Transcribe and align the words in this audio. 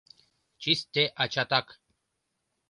—Чисте 0.61 1.03
ачатак! 1.23 1.67